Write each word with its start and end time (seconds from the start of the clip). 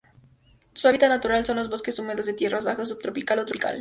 Su 0.73 0.87
hábitat 0.87 1.09
natural 1.09 1.45
son 1.45 1.57
los 1.57 1.69
bosques 1.69 1.99
húmedos 1.99 2.25
de 2.25 2.33
tierras 2.33 2.65
bajas 2.65 2.89
subtropical 2.89 3.37
o 3.37 3.45
tropical. 3.45 3.69